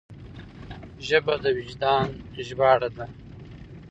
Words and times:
ژبه 1.07 1.33
د 1.43 1.45
وجدان 1.57 2.07
ژباړه 2.45 2.89
ده 2.95 3.05